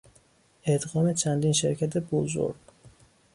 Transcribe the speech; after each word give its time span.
ادغام 0.65 1.13
چندین 1.13 1.53
شرکت 1.53 1.97
بزرگ 1.97 2.55